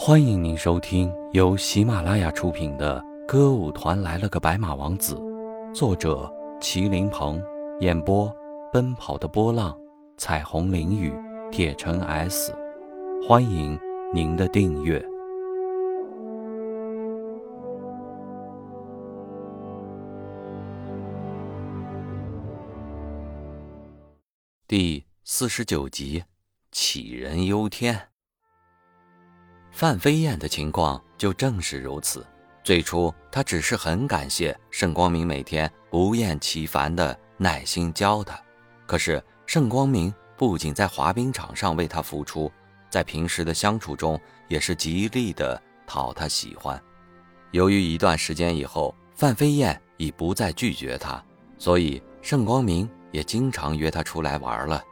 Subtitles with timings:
[0.00, 5.16] 欢迎您收听由喜马拉雅出品的《歌舞团来了个白马王子》，
[5.74, 7.42] 作者麒麟鹏，
[7.80, 8.32] 演播
[8.72, 9.76] 奔跑的波浪、
[10.16, 11.12] 彩虹淋雨、
[11.50, 12.54] 铁城 S。
[13.26, 13.76] 欢迎
[14.14, 15.04] 您的订阅。
[24.68, 26.22] 第四十九集，
[26.72, 28.07] 杞人忧天。
[29.70, 32.26] 范飞燕的情况就正是如此。
[32.64, 38.38] 最初，她只是很感谢盛光明每天不厌其烦的耐心教她。
[38.86, 42.50] 可是，盛光明不仅在滑冰场上为她付出，
[42.90, 46.80] 在平时的相处中也是极力的讨她喜欢。
[47.52, 51.22] 由于一段时间以后，范飞燕已不再拒绝他，
[51.56, 54.82] 所以盛光明也经常约她出来玩了。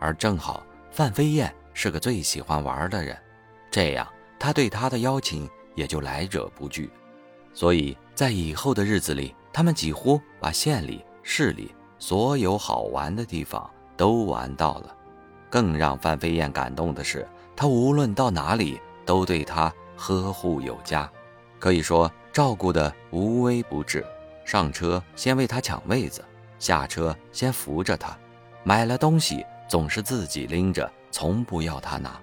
[0.00, 3.16] 而正好，范飞燕是个最喜欢玩的人，
[3.70, 4.08] 这样。
[4.38, 6.90] 他对他的邀请也就来者不拒，
[7.52, 14.94] 所以在以后的日子里，他们几乎把县里、市里所有好玩的地方都玩到了。
[15.50, 21.10] 更让范飞燕感动的是，他无论到哪里都对他呵护有加，
[21.58, 24.04] 可以说照顾的无微不至。
[24.44, 26.24] 上车先为他抢位子，
[26.58, 28.16] 下车先扶着他，
[28.62, 32.20] 买了东西总是自己拎着，从不要他拿。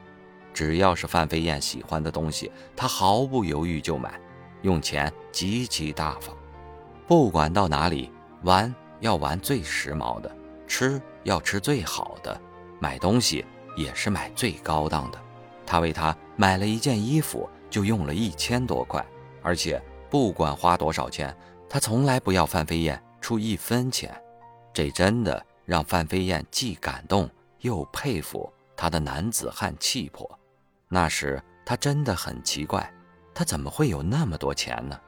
[0.55, 4.17] 只要是范飞燕喜欢的东西，他毫不犹豫就买，
[4.61, 6.33] 用钱极其大方。
[7.05, 8.09] 不管到哪里
[8.43, 10.31] 玩，要玩最时髦的；
[10.65, 12.33] 吃要吃最好的；
[12.79, 13.43] 买东西
[13.75, 15.21] 也是买最高档的。
[15.65, 19.05] 他为他买了一件衣服，就用了一千多块，
[19.41, 21.35] 而且不管花多少钱，
[21.69, 24.09] 他从来不要范飞燕出一分钱。
[24.73, 30.29] 这真的让范飞燕既感动又佩服他的男子汉气魄。
[30.87, 32.93] 那时他真的很奇怪，
[33.33, 34.99] 他怎么会有那么多钱呢？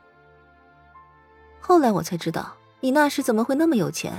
[1.59, 4.13] 后来我才知道，你那时怎么会那么有钱？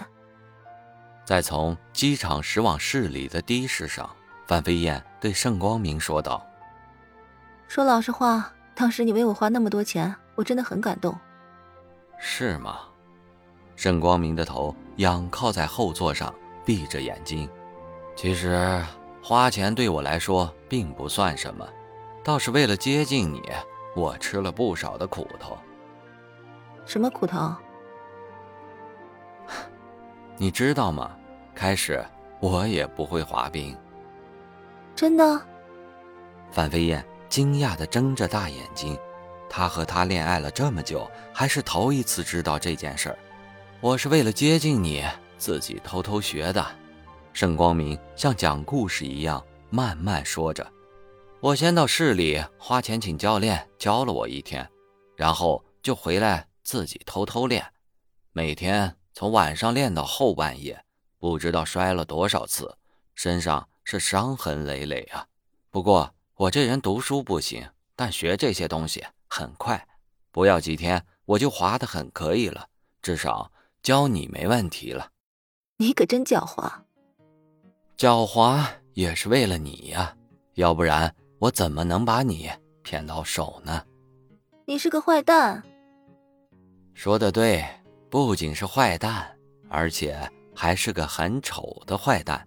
[1.25, 4.09] 在从机场驶往市里的的士上，
[4.47, 6.47] 范飞燕对盛光明说道
[7.69, 11.19] ：“说老实话，当时你为我花那么多钱，我真的很感动。”
[12.19, 12.81] 是吗？
[13.77, 17.49] 盛光明的头仰靠在后座上，闭着眼睛。
[18.17, 18.83] 其实。
[19.29, 21.69] 花钱对我来说并不算什么，
[22.25, 23.43] 倒是为了接近你，
[23.95, 25.55] 我吃了不少的苦头。
[26.87, 27.55] 什么苦头？
[30.39, 31.15] 你知道吗？
[31.55, 32.03] 开始
[32.41, 33.77] 我也不会滑冰。
[34.97, 35.39] 真的？
[36.51, 38.97] 范飞燕惊讶的睁着大眼睛，
[39.47, 43.19] 她和他恋爱了这么久，还是头一次知道这件事儿。
[43.83, 45.05] 我是为了接近你，
[45.37, 46.65] 自己偷偷学的。
[47.39, 50.69] 盛光明像讲故事一样慢慢说着
[51.39, 54.69] ：“我先到市里花钱请教练教了我一天，
[55.15, 57.65] 然后就回来自己偷偷练，
[58.33, 60.85] 每天从晚上练到后半夜，
[61.21, 62.77] 不知道摔了多少次，
[63.15, 65.25] 身上是伤痕累累啊。
[65.71, 69.87] 不过我这人读书不行，但学这些东西很快，
[70.33, 72.67] 不要几天我就滑得很可以了，
[73.01, 75.13] 至少教你没问题了。
[75.77, 76.81] 你可真狡猾。”
[77.99, 80.17] 狡猾也是为了你呀，
[80.55, 82.49] 要不然我怎么能把你
[82.85, 83.85] 骗到手呢？
[84.67, 85.61] 你是个坏蛋。
[86.95, 87.67] 说的对，
[88.09, 89.37] 不仅是坏蛋，
[89.69, 90.17] 而且
[90.55, 92.47] 还是个很丑的坏蛋。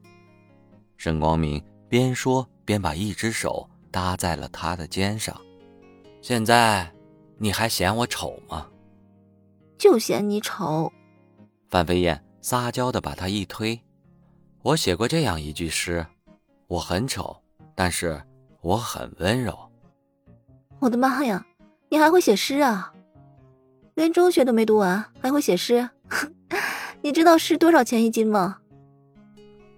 [0.96, 5.36] 沈光明边说边把一只手搭在了他的肩上。
[6.22, 6.90] 现在
[7.38, 8.70] 你还嫌我丑吗？
[9.78, 10.90] 就嫌你丑。
[11.70, 13.78] 范飞燕撒娇的把他一推。
[14.64, 16.06] 我写过这样一句诗：
[16.68, 17.36] 我很丑，
[17.74, 18.22] 但是
[18.62, 19.58] 我很温柔。
[20.80, 21.44] 我的妈呀，
[21.90, 22.94] 你还会写诗啊？
[23.96, 25.90] 连中学都没读完，还会写诗？
[27.02, 28.60] 你知道诗多少钱一斤吗？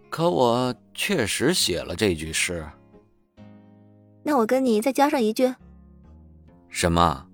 [0.09, 2.65] 可我确实写了这句诗。
[4.21, 5.53] 那我跟你再加上一句。
[6.67, 7.25] 什么？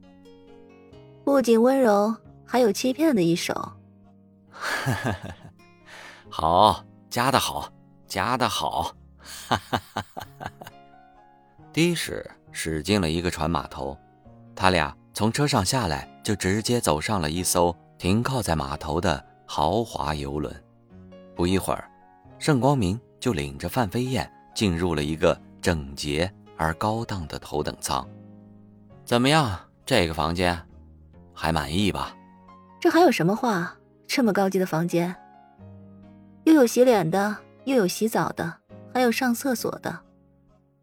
[1.24, 2.16] 不仅温柔，
[2.46, 3.74] 还有欺骗的一手。
[6.30, 6.86] 好。
[7.10, 7.72] 加的好，
[8.08, 8.94] 加的好，
[9.48, 10.72] 哈哈哈哈哈！
[11.74, 13.98] 的士驶进了一个船码头，
[14.56, 20.54] 他俩从车上下来，就直接走上了一艘停靠在码头的豪华游轮。
[21.36, 21.90] 不一会儿，
[22.38, 28.08] 盛光明就领着范飞燕进入了一个整洁而高档的头等舱。
[29.04, 30.60] 怎么样，这个房间
[31.34, 32.16] 还满意吧？
[32.80, 33.76] 这还有什么话？
[34.06, 35.16] 这么高级的房间。
[36.50, 38.51] 又有洗脸的，又有洗澡的，
[38.92, 40.00] 还有上厕所的，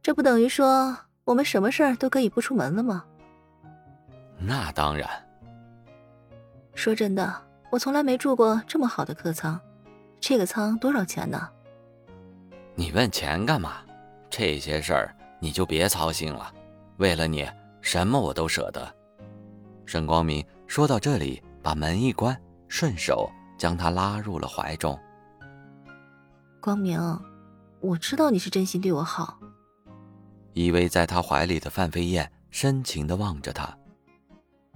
[0.00, 3.04] 这不等于说我们什么事儿都可以不出门了吗？
[4.38, 5.10] 那当然。
[6.76, 9.60] 说真的，我从来没住过这么好的客舱，
[10.20, 11.48] 这个舱多少钱呢？
[12.76, 13.78] 你问钱干嘛？
[14.30, 16.54] 这些事儿你就别操心了，
[16.98, 17.44] 为了你，
[17.80, 18.94] 什么我都舍得。
[19.84, 23.28] 沈光明说到这里，把门一关，顺手
[23.58, 24.96] 将他拉入了怀中。
[26.66, 27.00] 光明，
[27.78, 29.38] 我知道你是真心对我好。
[30.52, 33.72] 依偎在他怀里的范飞燕深情的望着他。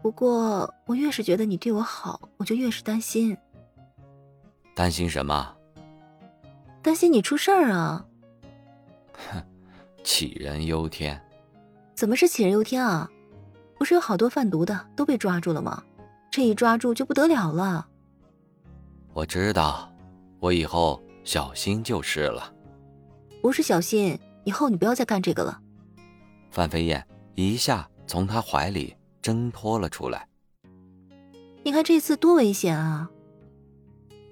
[0.00, 3.36] 不过，我越是觉得你对我好，我就越是担心。
[4.72, 5.52] 担心什么？
[6.80, 8.06] 担心你出事儿啊！
[9.28, 9.42] 哼，
[10.04, 11.20] 杞人忧天。
[11.96, 13.10] 怎么是杞人忧天啊？
[13.76, 15.82] 不是有好多贩毒的都被抓住了吗？
[16.30, 17.88] 这一抓住就不得了了。
[19.12, 19.92] 我知道，
[20.38, 22.52] 我以后小心就是了。
[23.40, 25.62] 不是小心，以后你不要再干这个了。
[26.50, 27.06] 范飞燕
[27.36, 30.26] 一下从他怀里挣脱了出来。
[31.62, 33.08] 你看这次多危险啊！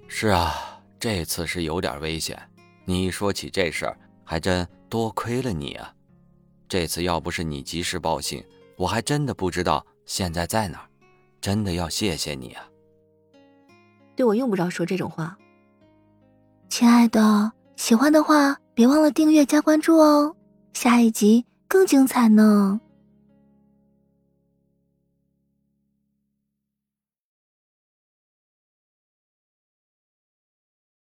[0.09, 2.37] 是啊，这次是有点危险。
[2.83, 5.95] 你一说起这事儿，还真多亏了你啊！
[6.67, 8.43] 这次要不是你及时报信，
[8.75, 10.89] 我还真的不知道现在在哪儿。
[11.39, 12.67] 真的要谢谢你啊！
[14.17, 15.37] 对我用不着说这种话。
[16.69, 20.35] 亲爱的，喜欢的话别忘了订阅加关注哦，
[20.73, 21.45] 下一集。
[21.67, 22.79] 更精彩呢！